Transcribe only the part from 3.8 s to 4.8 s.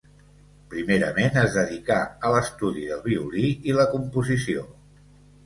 la composició.